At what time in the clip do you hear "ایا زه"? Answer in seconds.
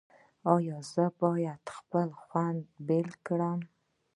0.53-1.05